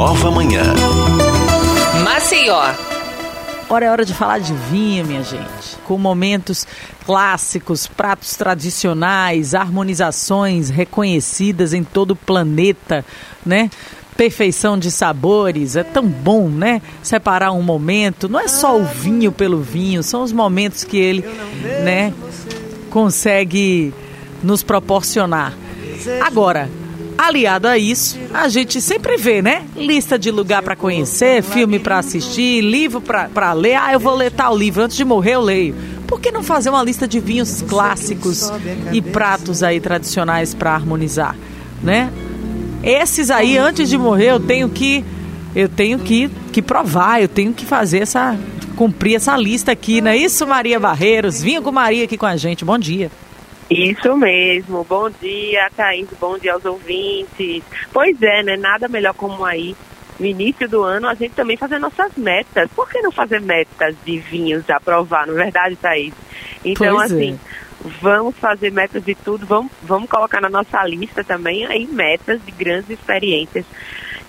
nova 0.00 0.30
manhã. 0.30 0.62
Maceió. 2.02 2.74
Ora, 3.68 3.84
é 3.84 3.90
hora 3.90 4.02
de 4.02 4.14
falar 4.14 4.38
de 4.38 4.54
vinho, 4.54 5.04
minha 5.04 5.22
gente. 5.22 5.76
Com 5.84 5.98
momentos 5.98 6.66
clássicos, 7.04 7.86
pratos 7.86 8.34
tradicionais, 8.34 9.54
harmonizações 9.54 10.70
reconhecidas 10.70 11.74
em 11.74 11.84
todo 11.84 12.12
o 12.12 12.16
planeta, 12.16 13.04
né? 13.44 13.68
Perfeição 14.16 14.78
de 14.78 14.90
sabores, 14.90 15.76
é 15.76 15.84
tão 15.84 16.06
bom, 16.06 16.48
né? 16.48 16.80
Separar 17.02 17.52
um 17.52 17.60
momento, 17.60 18.26
não 18.26 18.40
é 18.40 18.48
só 18.48 18.78
o 18.78 18.84
vinho 18.84 19.30
pelo 19.30 19.60
vinho, 19.60 20.02
são 20.02 20.22
os 20.22 20.32
momentos 20.32 20.82
que 20.82 20.96
ele, 20.96 21.22
né, 21.84 22.14
consegue 22.88 23.92
nos 24.42 24.62
proporcionar. 24.62 25.52
Agora, 26.22 26.70
aliado 27.26 27.68
a 27.68 27.76
isso, 27.76 28.18
a 28.32 28.48
gente 28.48 28.80
sempre 28.80 29.16
vê, 29.16 29.42
né? 29.42 29.64
Lista 29.76 30.18
de 30.18 30.30
lugar 30.30 30.62
para 30.62 30.74
conhecer, 30.74 31.42
filme 31.42 31.78
para 31.78 31.98
assistir, 31.98 32.62
livro 32.62 33.00
para 33.00 33.52
ler. 33.52 33.74
Ah, 33.74 33.92
eu 33.92 34.00
vou 34.00 34.14
ler 34.14 34.32
tal 34.32 34.56
livro, 34.56 34.82
antes 34.82 34.96
de 34.96 35.04
morrer 35.04 35.34
eu 35.34 35.40
leio. 35.42 35.74
Por 36.06 36.20
que 36.20 36.32
não 36.32 36.42
fazer 36.42 36.70
uma 36.70 36.82
lista 36.82 37.06
de 37.06 37.20
vinhos 37.20 37.62
clássicos 37.62 38.50
e 38.92 39.02
pratos 39.02 39.62
aí 39.62 39.80
tradicionais 39.80 40.54
para 40.54 40.74
harmonizar, 40.74 41.36
né? 41.82 42.10
Esses 42.82 43.30
aí, 43.30 43.58
antes 43.58 43.88
de 43.88 43.98
morrer, 43.98 44.30
eu 44.30 44.40
tenho 44.40 44.68
que 44.68 45.04
eu 45.54 45.68
tenho 45.68 45.98
que, 45.98 46.30
que 46.52 46.62
provar, 46.62 47.20
eu 47.20 47.28
tenho 47.28 47.52
que 47.52 47.66
fazer 47.66 47.98
essa 47.98 48.38
cumprir 48.76 49.16
essa 49.16 49.36
lista 49.36 49.72
aqui, 49.72 50.00
não 50.00 50.10
é 50.10 50.16
isso, 50.16 50.46
Maria 50.46 50.80
Barreiros? 50.80 51.42
Vinha 51.42 51.60
com 51.60 51.70
Maria 51.70 52.04
aqui 52.04 52.16
com 52.16 52.24
a 52.24 52.34
gente. 52.36 52.64
Bom 52.64 52.78
dia. 52.78 53.10
Isso 53.70 54.16
mesmo. 54.16 54.84
Bom 54.84 55.08
dia, 55.08 55.70
Thaís. 55.76 56.08
Bom 56.20 56.36
dia 56.36 56.54
aos 56.54 56.64
ouvintes. 56.64 57.62
Pois 57.92 58.20
é, 58.20 58.42
né? 58.42 58.56
Nada 58.56 58.88
melhor 58.88 59.14
como 59.14 59.44
aí, 59.44 59.76
no 60.18 60.26
início 60.26 60.68
do 60.68 60.82
ano, 60.82 61.06
a 61.06 61.14
gente 61.14 61.34
também 61.34 61.56
fazer 61.56 61.78
nossas 61.78 62.16
metas. 62.16 62.68
Por 62.74 62.90
que 62.90 63.00
não 63.00 63.12
fazer 63.12 63.40
metas 63.40 63.94
de 64.04 64.18
vinhos 64.18 64.68
a 64.68 64.80
provar, 64.80 65.26
não 65.26 65.34
é 65.34 65.44
verdade, 65.44 65.76
Thaís? 65.76 66.12
Então, 66.64 66.96
pois 66.96 67.12
assim, 67.12 67.34
é. 67.34 67.88
vamos 68.02 68.36
fazer 68.36 68.72
metas 68.72 69.04
de 69.04 69.14
tudo. 69.14 69.46
Vamos, 69.46 69.70
vamos 69.84 70.10
colocar 70.10 70.40
na 70.40 70.50
nossa 70.50 70.84
lista 70.84 71.22
também 71.22 71.64
aí 71.64 71.86
metas 71.86 72.44
de 72.44 72.50
grandes 72.50 72.90
experiências 72.90 73.64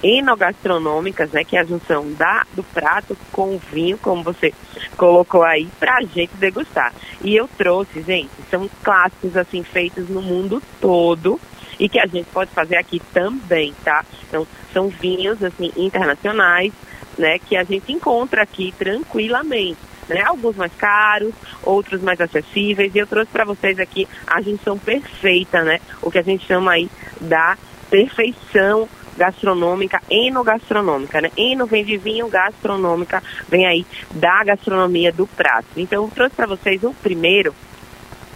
enogastronômicas, 0.04 1.32
né, 1.32 1.44
que 1.44 1.56
é 1.56 1.62
a 1.62 1.66
junção 1.66 2.12
da, 2.14 2.46
do 2.54 2.64
prato 2.64 3.18
com 3.32 3.56
o 3.56 3.60
vinho, 3.72 3.98
como 3.98 4.24
você 4.24 4.54
colocou 4.98 5.44
aí, 5.44 5.68
para 5.80 5.98
a 5.98 6.02
gente 6.02 6.36
degustar. 6.36 6.94
E 7.24 7.36
eu 7.36 7.48
trouxe, 7.58 8.02
gente, 8.02 8.30
são 8.50 8.70
clássicos 8.84 9.38
assim 9.38 9.64
feitos 9.64 10.10
no 10.10 10.22
mundo 10.22 10.62
todo 10.80 11.40
e 11.80 11.88
que 11.88 12.00
a 12.00 12.06
gente 12.06 12.28
pode 12.32 12.52
fazer 12.52 12.78
aqui 12.78 13.02
também, 13.14 13.74
tá? 13.84 14.04
Então, 14.28 14.46
são 14.74 14.88
vinhos 14.88 15.44
assim 15.44 15.72
internacionais, 15.76 16.74
né, 17.18 17.40
que 17.40 17.56
a 17.56 17.64
gente 17.64 17.92
encontra 17.92 18.44
aqui 18.44 18.74
tranquilamente. 18.78 19.92
Né? 20.08 20.22
Alguns 20.24 20.56
mais 20.56 20.74
caros, 20.76 21.34
outros 21.64 22.02
mais 22.02 22.20
acessíveis. 22.20 22.94
E 22.94 22.98
eu 22.98 23.08
trouxe 23.08 23.32
para 23.32 23.46
vocês 23.46 23.80
aqui 23.80 24.08
a 24.28 24.42
junção 24.42 24.78
perfeita, 24.78 25.64
né? 25.64 25.80
O 26.02 26.12
que 26.12 26.18
a 26.18 26.24
gente 26.24 26.46
chama 26.46 26.74
aí 26.74 26.90
da 27.22 27.58
perfeição 27.90 28.90
gastronômica, 29.18 30.02
enogastronômica, 30.10 31.22
né? 31.22 31.32
Eno 31.38 31.66
vem 31.66 31.84
de 31.84 31.98
vinho, 31.98 32.28
gastronômica 32.28 33.22
vem 33.48 33.66
aí 33.66 33.86
da 34.12 34.44
gastronomia 34.44 35.12
do 35.12 35.28
prato. 35.28 35.68
Então, 35.78 36.04
eu 36.04 36.12
trouxe 36.14 36.36
para 36.36 36.48
vocês 36.48 36.84
o 36.84 36.94
primeiro, 36.94 37.54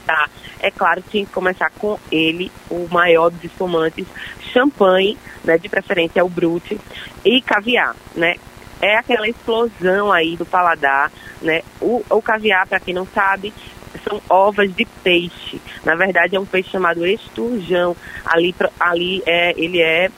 tá? 0.05 0.29
É 0.59 0.71
claro, 0.71 1.03
tinha 1.09 1.25
que 1.25 1.31
começar 1.31 1.69
com 1.77 1.99
ele, 2.11 2.51
o 2.69 2.87
maior 2.89 3.29
dos 3.29 3.43
espumantes, 3.43 4.07
champanhe, 4.53 5.17
né? 5.43 5.57
De 5.57 5.69
preferência 5.69 6.19
é 6.19 6.23
o 6.23 6.29
brute 6.29 6.79
e 7.23 7.41
caviar, 7.41 7.95
né? 8.15 8.35
É 8.81 8.97
aquela 8.97 9.27
explosão 9.27 10.11
aí 10.11 10.35
do 10.35 10.45
paladar, 10.45 11.11
né? 11.41 11.61
O, 11.81 12.03
o 12.09 12.21
caviar, 12.21 12.67
para 12.67 12.79
quem 12.79 12.93
não 12.93 13.05
sabe, 13.07 13.53
são 14.07 14.21
ovas 14.29 14.73
de 14.75 14.85
peixe. 15.03 15.61
Na 15.83 15.95
verdade, 15.95 16.35
é 16.35 16.39
um 16.39 16.45
peixe 16.45 16.71
chamado 16.71 17.05
esturjão. 17.05 17.95
Ali, 18.25 18.53
ali 18.79 19.23
é, 19.25 19.53
ele 19.57 19.81
é 19.81 20.09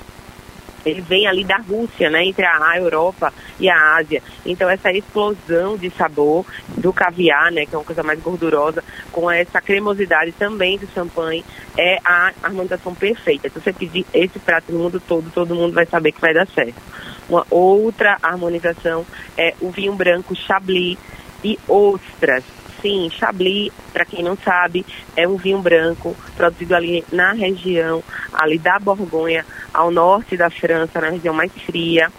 ele 0.87 1.01
vem 1.01 1.27
ali 1.27 1.43
da 1.43 1.57
Rússia, 1.57 2.09
né, 2.09 2.25
entre 2.25 2.45
a 2.45 2.77
Europa 2.77 3.33
e 3.59 3.69
a 3.69 3.95
Ásia. 3.95 4.21
Então 4.45 4.69
essa 4.69 4.91
explosão 4.91 5.77
de 5.77 5.89
sabor 5.89 6.45
do 6.77 6.93
caviar, 6.93 7.51
né, 7.51 7.65
que 7.65 7.75
é 7.75 7.77
uma 7.77 7.83
coisa 7.83 8.03
mais 8.03 8.19
gordurosa, 8.19 8.83
com 9.11 9.29
essa 9.29 9.61
cremosidade 9.61 10.31
também 10.33 10.77
do 10.77 10.87
champanhe, 10.87 11.43
é 11.77 11.99
a 12.03 12.31
harmonização 12.43 12.93
perfeita. 12.93 13.49
Se 13.49 13.59
você 13.59 13.73
pedir 13.73 14.05
esse 14.13 14.39
prato 14.39 14.71
no 14.71 14.79
mundo 14.79 14.99
todo, 14.99 15.29
todo 15.31 15.55
mundo 15.55 15.73
vai 15.73 15.85
saber 15.85 16.11
que 16.11 16.21
vai 16.21 16.33
dar 16.33 16.47
certo. 16.47 16.81
Uma 17.29 17.45
outra 17.49 18.17
harmonização 18.21 19.05
é 19.37 19.53
o 19.59 19.69
vinho 19.69 19.93
branco 19.93 20.35
Chablis 20.35 20.97
e 21.43 21.59
ostras 21.67 22.43
sim, 22.81 23.09
Chablis, 23.09 23.71
para 23.91 24.05
quem 24.05 24.23
não 24.23 24.37
sabe, 24.37 24.85
é 25.15 25.27
um 25.27 25.35
vinho 25.35 25.59
branco 25.59 26.15
produzido 26.35 26.75
ali 26.75 27.03
na 27.11 27.33
região 27.33 28.03
ali 28.33 28.57
da 28.57 28.79
Borgonha, 28.79 29.45
ao 29.77 29.91
norte 29.91 30.35
da 30.35 30.49
França, 30.49 30.99
na 30.99 31.11
região 31.11 31.33
mais 31.33 31.51
fria. 31.51 32.11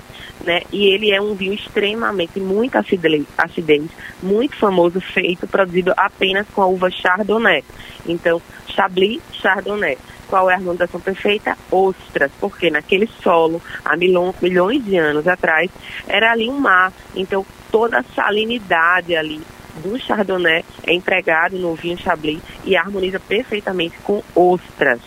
Né? 0.44 0.62
E 0.72 0.86
ele 0.86 1.10
é 1.10 1.20
um 1.20 1.34
vinho 1.34 1.52
extremamente, 1.52 2.38
muito 2.38 2.76
acidez, 2.76 3.90
muito 4.22 4.56
famoso, 4.56 5.00
feito, 5.00 5.48
produzido 5.48 5.92
apenas 5.96 6.46
com 6.54 6.62
a 6.62 6.66
uva 6.66 6.88
Chardonnay. 6.88 7.64
Então, 8.06 8.40
Chablis 8.68 9.20
Chardonnay. 9.32 9.98
Qual 10.28 10.48
é 10.48 10.52
a 10.52 10.56
harmonização 10.56 11.00
perfeita? 11.00 11.56
Ostras, 11.70 12.30
porque 12.38 12.70
naquele 12.70 13.08
solo, 13.22 13.60
há 13.84 13.96
milhões 13.96 14.84
de 14.84 14.96
anos 14.96 15.26
atrás, 15.26 15.70
era 16.06 16.30
ali 16.30 16.48
um 16.48 16.60
mar. 16.60 16.92
Então, 17.16 17.44
toda 17.72 17.98
a 17.98 18.04
salinidade 18.14 19.16
ali 19.16 19.40
do 19.82 19.98
Chardonnay 19.98 20.64
é 20.84 20.92
empregado 20.92 21.58
no 21.58 21.74
vinho 21.74 21.98
Chablis 21.98 22.42
e 22.64 22.76
harmoniza 22.76 23.18
perfeitamente 23.18 23.96
com 24.04 24.22
ostras. 24.34 25.00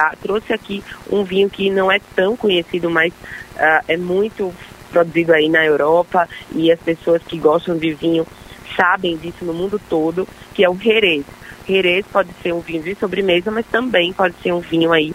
Tá? 0.00 0.14
Trouxe 0.22 0.50
aqui 0.54 0.82
um 1.10 1.24
vinho 1.24 1.50
que 1.50 1.68
não 1.68 1.92
é 1.92 2.00
tão 2.16 2.34
conhecido, 2.34 2.88
mas 2.88 3.12
uh, 3.12 3.84
é 3.86 3.98
muito 3.98 4.50
produzido 4.90 5.34
aí 5.34 5.46
na 5.46 5.62
Europa 5.62 6.26
e 6.54 6.72
as 6.72 6.80
pessoas 6.80 7.22
que 7.22 7.36
gostam 7.36 7.76
de 7.76 7.92
vinho 7.92 8.26
sabem 8.74 9.18
disso 9.18 9.44
no 9.44 9.52
mundo 9.52 9.78
todo, 9.90 10.26
que 10.54 10.64
é 10.64 10.70
o 10.70 10.74
Jerez. 10.74 11.26
Jerez 11.68 12.06
pode 12.10 12.30
ser 12.42 12.54
um 12.54 12.60
vinho 12.60 12.82
de 12.82 12.94
sobremesa, 12.94 13.50
mas 13.50 13.66
também 13.66 14.10
pode 14.10 14.34
ser 14.42 14.54
um 14.54 14.60
vinho 14.60 14.90
aí 14.90 15.14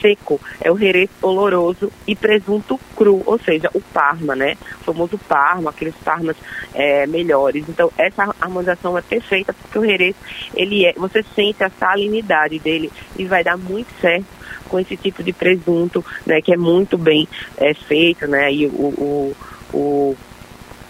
seco, 0.00 0.40
é 0.60 0.70
o 0.70 0.78
Jerez 0.78 1.10
oloroso 1.22 1.92
e 2.06 2.16
presunto 2.16 2.78
cru, 2.96 3.22
ou 3.26 3.38
seja, 3.38 3.70
o 3.74 3.80
parma, 3.80 4.34
né? 4.34 4.56
O 4.80 4.84
famoso 4.84 5.18
parma, 5.18 5.70
aqueles 5.70 5.94
parmas 6.04 6.36
é, 6.74 7.06
melhores. 7.06 7.64
Então, 7.68 7.90
essa 7.98 8.34
harmonização 8.40 8.96
é 8.96 9.02
perfeita 9.02 9.52
porque 9.52 9.78
o 9.78 9.84
Jerez, 9.84 10.16
ele 10.54 10.86
é, 10.86 10.92
você 10.94 11.22
sente 11.22 11.62
a 11.62 11.70
salinidade 11.70 12.58
dele 12.58 12.90
e 13.16 13.24
vai 13.24 13.44
dar 13.44 13.56
muito 13.56 13.88
certo 14.00 14.40
com 14.68 14.78
esse 14.78 14.96
tipo 14.96 15.22
de 15.22 15.32
presunto, 15.32 16.04
né? 16.24 16.40
Que 16.40 16.54
é 16.54 16.56
muito 16.56 16.96
bem 16.96 17.28
é, 17.58 17.74
feito, 17.74 18.26
né? 18.26 18.52
E 18.52 18.66
o, 18.66 18.70
o, 18.70 19.36
o 19.72 20.16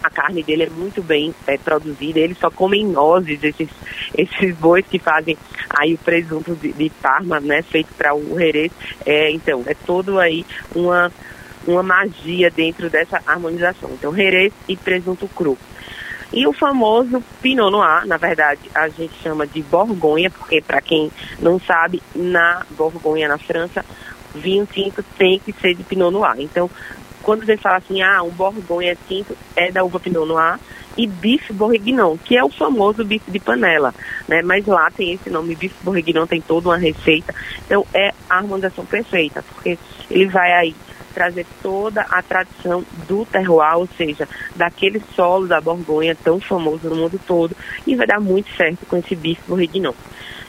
a 0.02 0.10
carne 0.10 0.42
dele 0.42 0.64
é 0.64 0.70
muito 0.70 1.02
bem 1.02 1.34
é, 1.46 1.56
produzida, 1.56 2.18
eles 2.18 2.38
só 2.38 2.50
comem 2.50 2.86
nozes, 2.86 3.42
esses, 3.42 3.68
esses 4.16 4.54
bois 4.56 4.84
que 4.86 4.98
fazem 4.98 5.36
aí 5.68 5.94
o 5.94 5.98
presunto 5.98 6.54
de, 6.56 6.72
de 6.72 6.90
Parma, 6.90 7.40
né, 7.40 7.62
feito 7.62 7.92
para 7.94 8.14
o 8.14 8.38
Jerez, 8.38 8.72
é, 9.04 9.30
então, 9.30 9.62
é 9.66 9.74
todo 9.74 10.18
aí 10.18 10.44
uma, 10.74 11.12
uma 11.66 11.82
magia 11.82 12.50
dentro 12.50 12.88
dessa 12.88 13.22
harmonização. 13.26 13.90
Então, 13.92 14.14
Jerez 14.14 14.52
e 14.68 14.76
presunto 14.76 15.28
cru. 15.28 15.56
E 16.32 16.46
o 16.46 16.52
famoso 16.52 17.22
Pinot 17.42 17.72
Noir, 17.72 18.06
na 18.06 18.16
verdade, 18.16 18.60
a 18.72 18.88
gente 18.88 19.14
chama 19.20 19.46
de 19.46 19.62
Borgonha, 19.62 20.30
porque 20.30 20.60
para 20.60 20.80
quem 20.80 21.10
não 21.40 21.58
sabe, 21.58 22.00
na 22.14 22.64
Borgonha, 22.70 23.26
na 23.26 23.36
França, 23.36 23.84
vinho 24.34 24.64
tinto 24.64 25.02
tem 25.18 25.40
que 25.40 25.52
ser 25.52 25.74
de 25.74 25.82
Pinot 25.82 26.12
Noir. 26.12 26.36
Então, 26.38 26.70
quando 27.30 27.46
você 27.46 27.56
fala 27.56 27.76
assim, 27.76 28.02
ah, 28.02 28.24
um 28.24 28.30
Borgonha 28.30 28.98
tinto 29.06 29.36
é 29.54 29.70
da 29.70 29.84
uva 29.84 30.00
Pinot 30.00 30.26
Noir, 30.26 30.58
e 30.98 31.06
bife 31.06 31.52
bourguignon, 31.52 32.16
que 32.18 32.36
é 32.36 32.42
o 32.42 32.48
famoso 32.48 33.04
bife 33.04 33.30
de 33.30 33.38
panela, 33.38 33.94
né? 34.26 34.42
Mas 34.42 34.66
lá 34.66 34.90
tem 34.90 35.12
esse 35.12 35.30
nome, 35.30 35.54
bife 35.54 35.76
bourguignon 35.84 36.26
tem 36.26 36.40
toda 36.40 36.70
uma 36.70 36.76
receita. 36.76 37.32
Então 37.64 37.86
é 37.94 38.12
a 38.28 38.38
harmonização 38.38 38.84
perfeita, 38.84 39.44
porque 39.44 39.78
ele 40.10 40.26
vai 40.26 40.52
aí 40.54 40.74
trazer 41.14 41.46
toda 41.62 42.00
a 42.00 42.20
tradição 42.20 42.84
do 43.06 43.24
terroir, 43.24 43.76
ou 43.76 43.88
seja, 43.96 44.28
daquele 44.56 45.00
solo 45.14 45.46
da 45.46 45.60
Borgonha 45.60 46.16
tão 46.16 46.40
famoso 46.40 46.88
no 46.88 46.96
mundo 46.96 47.20
todo, 47.28 47.56
e 47.86 47.94
vai 47.94 48.08
dar 48.08 48.18
muito 48.18 48.50
certo 48.56 48.84
com 48.86 48.96
esse 48.96 49.14
bife 49.14 49.42
bourguignon. 49.46 49.92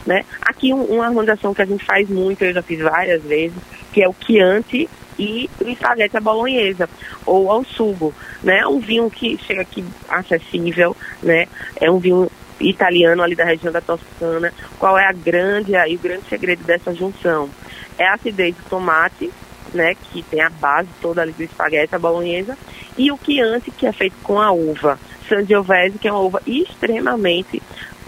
Né? 0.03 0.25
Aqui 0.41 0.73
um, 0.73 0.81
uma 0.85 1.05
harmonização 1.05 1.53
que 1.53 1.61
a 1.61 1.65
gente 1.65 1.85
faz 1.85 2.09
muito, 2.09 2.43
eu 2.43 2.53
já 2.53 2.63
fiz 2.63 2.79
várias 2.79 3.21
vezes, 3.21 3.57
que 3.93 4.01
é 4.01 4.09
o 4.09 4.15
Chianti 4.19 4.89
e 5.17 5.49
o 5.59 5.69
espaguete 5.69 6.17
à 6.17 6.19
bolonhesa 6.19 6.89
ou 7.25 7.51
ao 7.51 7.63
sugo, 7.63 8.13
né? 8.43 8.65
Um 8.65 8.79
vinho 8.79 9.09
que 9.09 9.37
chega 9.37 9.61
aqui 9.61 9.83
acessível, 10.09 10.95
né? 11.21 11.47
É 11.79 11.89
um 11.89 11.99
vinho 11.99 12.29
italiano 12.59 13.23
ali 13.23 13.35
da 13.35 13.45
região 13.45 13.71
da 13.71 13.81
Toscana. 13.81 14.53
Qual 14.79 14.97
é 14.97 15.05
a 15.05 15.11
grande 15.11 15.75
aí 15.75 15.95
o 15.95 15.99
grande 15.99 16.23
segredo 16.29 16.63
dessa 16.63 16.93
junção? 16.93 17.49
É 17.97 18.07
a 18.07 18.13
acidez 18.13 18.55
do 18.55 18.69
tomate, 18.69 19.31
né, 19.73 19.95
que 19.95 20.21
tem 20.23 20.41
a 20.41 20.49
base 20.49 20.89
toda 21.01 21.21
ali 21.21 21.31
do 21.31 21.43
espaguete, 21.43 21.95
a 21.95 21.99
bolonhesa, 21.99 22.57
e 22.97 23.11
o 23.11 23.17
Chianti, 23.23 23.71
que 23.71 23.85
é 23.85 23.91
feito 23.91 24.15
com 24.23 24.39
a 24.39 24.51
uva 24.51 24.99
Sangiovese, 25.27 25.97
que 25.97 26.07
é 26.07 26.11
uma 26.11 26.21
uva 26.21 26.41
extremamente 26.45 27.61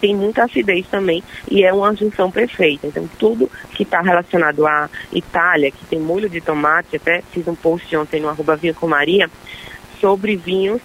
tem 0.04 0.14
muita 0.14 0.44
acidez 0.44 0.86
também 0.88 1.24
e 1.50 1.64
é 1.64 1.72
uma 1.72 1.96
junção 1.96 2.30
perfeita. 2.30 2.86
Então, 2.86 3.10
tudo 3.18 3.50
que 3.72 3.84
está 3.84 4.02
relacionado 4.02 4.68
à 4.68 4.90
Itália, 5.14 5.72
que 5.72 5.86
tem 5.86 5.98
molho 5.98 6.30
de 6.30 6.42
tomate, 6.42 6.98
até 6.98 7.22
fiz 7.32 7.48
um 7.48 7.56
post 7.56 7.96
ontem 7.96 8.20
no 8.20 8.28
arroba 8.28 8.58
Vinho 8.58 8.76
com 8.76 8.86
Maria, 8.86 9.30
sobre 10.02 10.36
vinhos 10.36 10.82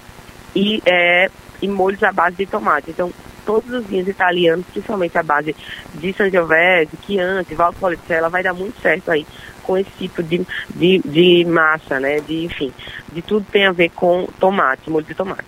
e, 0.54 0.80
é, 0.86 1.28
e 1.60 1.66
molhos 1.66 2.00
à 2.04 2.12
base 2.12 2.36
de 2.36 2.46
tomate. 2.46 2.92
Então, 2.92 3.12
todos 3.44 3.68
os 3.72 3.86
vinhos 3.86 4.06
italianos, 4.06 4.64
principalmente 4.66 5.18
a 5.18 5.22
base 5.24 5.56
de 5.94 6.12
Sangiovese, 6.12 6.96
Chianti, 7.04 7.56
Valpolicella, 7.56 8.28
vai 8.28 8.44
dar 8.44 8.54
muito 8.54 8.80
certo 8.80 9.10
aí 9.10 9.26
com 9.64 9.76
esse 9.76 9.90
tipo 9.98 10.22
de, 10.22 10.46
de, 10.70 11.00
de 11.04 11.44
massa, 11.44 11.98
né? 11.98 12.20
De, 12.20 12.44
enfim, 12.44 12.72
de 13.12 13.20
tudo 13.20 13.44
tem 13.50 13.66
a 13.66 13.72
ver 13.72 13.88
com 13.88 14.28
tomate, 14.38 14.88
molho 14.88 15.04
de 15.04 15.14
tomate. 15.16 15.42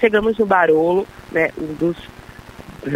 Chegamos 0.00 0.38
no 0.38 0.46
Barolo, 0.46 1.06
né? 1.30 1.50
Um 1.58 1.74
dos 1.74 1.98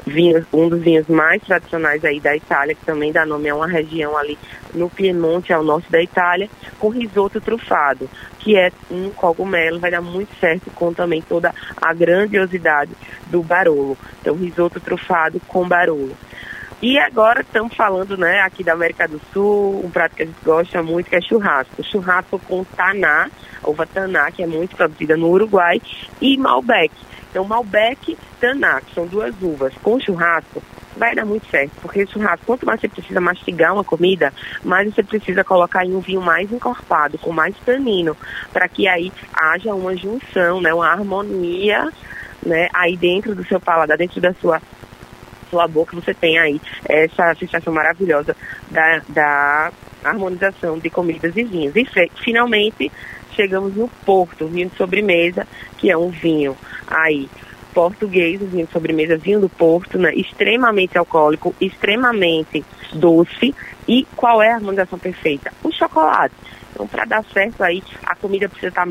vinhos, 0.07 0.45
um 0.53 0.69
dos 0.69 0.81
vinhos 0.81 1.07
mais 1.09 1.43
tradicionais 1.43 2.05
aí 2.05 2.21
da 2.21 2.35
Itália, 2.37 2.75
que 2.75 2.85
também 2.85 3.13
dá 3.13 3.27
nome 3.27 3.49
a 3.49 3.55
uma 3.55 3.67
região 3.67 4.17
ali 4.17 4.39
no 4.75 4.89
Piemonte, 4.89 5.53
ao 5.53 5.63
norte 5.63 5.91
da 5.91 6.03
Itália, 6.03 6.49
com 6.79 6.89
risoto 6.89 7.41
trufado, 7.41 8.09
que 8.39 8.57
é 8.57 8.71
um 8.91 9.11
cogumelo, 9.11 9.79
vai 9.79 9.91
dar 9.91 10.01
muito 10.01 10.35
certo 10.39 10.71
com 10.71 10.93
também 10.93 11.23
toda 11.23 11.55
a 11.81 11.93
grandiosidade 11.93 12.93
do 13.27 13.43
Barolo. 13.43 13.97
Então, 14.21 14.35
risoto 14.35 14.81
trufado 14.81 15.41
com 15.47 15.67
Barolo. 15.67 16.17
E 16.83 16.99
agora 16.99 17.43
estamos 17.43 17.77
falando, 17.77 18.17
né, 18.17 18.41
aqui 18.41 18.65
da 18.65 18.73
América 18.73 19.07
do 19.07 19.21
Sul, 19.33 19.85
um 19.85 19.89
prato 19.89 20.17
que 20.17 20.25
a 20.25 20.27
gente 20.27 20.45
gosta 20.45 20.83
muito, 20.83 21.09
que 21.09 21.15
é 21.15 21.21
churrasco. 21.21 21.81
Churrasco 21.85 22.41
com 22.41 22.65
taná, 22.65 23.31
uva 23.63 23.87
taná, 23.87 24.33
que 24.33 24.43
é 24.43 24.49
muito 24.49 24.75
produzida 24.75 25.17
no 25.17 25.29
Uruguai, 25.29 25.81
e 26.21 26.37
Malbec. 26.37 26.93
Então, 27.33 27.45
Malbec, 27.47 28.15
que 28.85 28.95
são 28.95 29.07
duas 29.07 29.35
uvas, 29.41 29.73
com 29.83 29.99
churrasco, 29.99 30.63
vai 30.95 31.15
dar 31.15 31.25
muito 31.25 31.47
certo, 31.47 31.73
porque 31.81 32.07
churrasco, 32.07 32.45
quanto 32.45 32.67
mais 32.67 32.79
você 32.79 32.89
precisa 32.89 33.23
mastigar 33.23 33.73
uma 33.73 33.83
comida, 33.83 34.31
mais 34.63 34.95
você 34.95 35.03
precisa 35.03 35.43
colocar 35.43 35.83
em 35.87 35.95
um 35.95 36.01
vinho 36.01 36.21
mais 36.21 36.53
encorpado, 36.53 37.17
com 37.17 37.33
mais 37.33 37.57
tanino, 37.65 38.15
para 38.53 38.69
que 38.69 38.87
aí 38.87 39.11
haja 39.33 39.75
uma 39.75 39.97
junção, 39.97 40.61
né, 40.61 40.75
uma 40.75 40.87
harmonia, 40.89 41.91
né, 42.45 42.69
aí 42.75 42.99
dentro 42.99 43.35
do 43.35 43.47
seu 43.47 43.59
paladar, 43.59 43.97
dentro 43.97 44.21
da 44.21 44.35
sua 44.35 44.61
sua 45.49 45.69
boca, 45.69 45.95
você 45.95 46.15
tem 46.15 46.39
aí 46.39 46.59
essa 46.89 47.35
sensação 47.35 47.75
maravilhosa 47.75 48.35
da, 48.71 49.03
da 49.11 49.73
harmonização 50.03 50.79
de 50.79 50.89
comidas 50.89 51.37
e 51.37 51.45
vinhos. 51.45 51.77
E 51.77 51.87
finalmente 52.25 52.91
chegamos 53.35 53.75
no 53.75 53.89
Porto, 54.05 54.47
vinho 54.47 54.69
de 54.69 54.77
sobremesa, 54.77 55.47
que 55.79 55.91
é 55.91 55.97
um 55.97 56.11
vinho 56.11 56.57
aí 56.87 57.29
português, 57.73 58.41
um 58.41 58.47
vinho 58.47 58.67
de 58.67 58.73
sobremesa, 58.73 59.17
vinho 59.17 59.41
do 59.41 59.49
Porto, 59.49 59.99
né, 59.99 60.15
extremamente 60.15 60.97
alcoólico, 60.99 61.55
extremamente 61.61 62.65
doce. 62.93 63.55
E 63.89 64.07
qual 64.15 64.43
é 64.43 64.53
a 64.53 64.57
harmonização 64.57 64.99
perfeita? 64.99 65.53
O 65.63 65.73
chocolate. 65.73 66.35
Então, 66.73 66.87
para 66.87 67.05
dar 67.05 67.25
certo 67.25 67.63
aí, 67.63 67.83
a 68.05 68.15
comida 68.15 68.49
precisa 68.49 68.73
tá, 68.73 68.87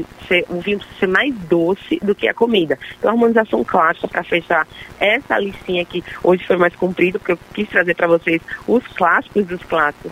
o 0.50 0.62
vinho 0.62 0.78
precisa 0.78 1.00
ser 1.00 1.08
mais 1.08 1.34
doce 1.34 2.00
do 2.02 2.14
que 2.14 2.28
a 2.28 2.34
comida. 2.34 2.78
Então, 2.98 3.10
a 3.10 3.14
harmonização 3.14 3.64
clássica 3.64 4.08
para 4.08 4.24
fechar 4.24 4.68
essa 5.00 5.38
listinha 5.40 5.82
aqui, 5.82 6.04
hoje 6.24 6.46
foi 6.46 6.58
mais 6.58 6.76
comprido, 6.76 7.20
porque 7.20 7.32
eu 7.32 7.40
quis 7.54 7.68
trazer 7.70 7.96
para 7.96 8.08
vocês 8.08 8.42
os 8.68 8.86
clássicos 8.88 9.46
dos 9.46 9.64
clássicos, 9.64 10.12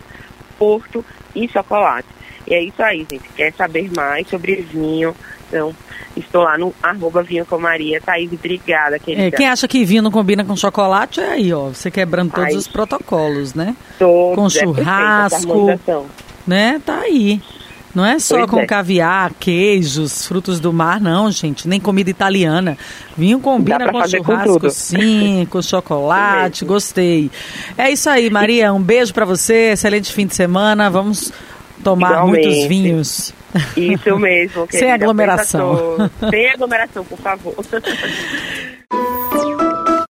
Porto 0.58 1.04
e 1.34 1.48
chocolate. 1.48 2.08
E 2.46 2.54
é 2.54 2.62
isso 2.62 2.82
aí, 2.82 3.06
gente. 3.10 3.28
Quer 3.36 3.52
saber 3.52 3.90
mais 3.94 4.28
sobre 4.28 4.56
vinho? 4.56 5.14
Então, 5.48 5.74
estou 6.16 6.42
lá 6.42 6.56
no 6.56 6.74
arroba 6.82 7.22
vinho 7.22 7.44
com 7.44 7.58
Maria. 7.58 8.00
Thaís, 8.00 8.32
obrigada, 8.32 8.98
querida. 8.98 9.26
É, 9.26 9.30
quem 9.30 9.48
acha 9.48 9.66
que 9.66 9.84
vinho 9.84 10.02
não 10.02 10.10
combina 10.10 10.44
com 10.44 10.56
chocolate, 10.56 11.20
é 11.20 11.32
aí, 11.32 11.52
ó. 11.52 11.68
Você 11.68 11.90
quebrando 11.90 12.32
todos 12.32 12.50
Ai, 12.50 12.56
os 12.56 12.68
protocolos, 12.68 13.54
né? 13.54 13.76
Todos, 13.98 14.36
com 14.36 14.46
é 14.46 14.50
churrasco, 14.50 15.70
é 15.70 15.78
né? 16.46 16.80
Tá 16.84 17.00
aí. 17.00 17.40
Não 17.92 18.06
é 18.06 18.20
só 18.20 18.38
pois 18.38 18.50
com 18.50 18.60
é. 18.60 18.66
caviar, 18.66 19.32
queijos, 19.40 20.24
frutos 20.24 20.60
do 20.60 20.72
mar, 20.72 21.00
não, 21.00 21.28
gente. 21.30 21.66
Nem 21.66 21.80
comida 21.80 22.08
italiana. 22.08 22.78
Vinho 23.16 23.40
combina 23.40 23.90
com 23.90 24.06
churrasco, 24.06 24.60
com 24.60 24.70
sim, 24.70 25.46
com 25.50 25.60
chocolate. 25.60 26.64
Gostei. 26.64 27.30
É 27.76 27.90
isso 27.90 28.08
aí, 28.08 28.30
Maria. 28.30 28.72
Um 28.72 28.80
beijo 28.80 29.12
para 29.12 29.24
você. 29.24 29.72
Excelente 29.72 30.12
fim 30.12 30.26
de 30.26 30.36
semana. 30.36 30.88
Vamos 30.88 31.32
tomar 31.82 32.12
Igualmente. 32.12 32.46
muitos 32.48 32.66
vinhos. 32.66 33.34
Isso 33.76 34.18
mesmo. 34.18 34.66
Sem 34.70 34.90
aglomeração. 34.90 35.96
Sem 36.30 36.50
aglomeração, 36.50 37.04
por 37.04 37.18
favor. 37.18 37.54